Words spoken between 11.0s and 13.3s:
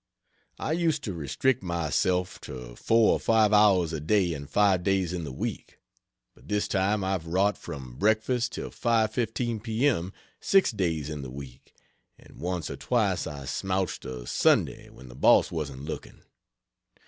in the week; and once or twice